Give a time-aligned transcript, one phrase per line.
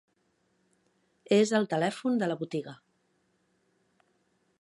[1.37, 2.73] És el telèfon de la botiga.